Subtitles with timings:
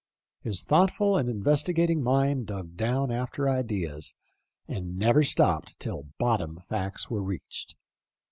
[0.41, 4.15] His thoughtful and investigating mind dug down after ideas,
[4.67, 7.75] and never stopped till bottom facts were reached.